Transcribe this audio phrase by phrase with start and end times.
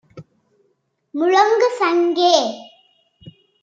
[1.15, 2.35] முழங்கு சங்கே!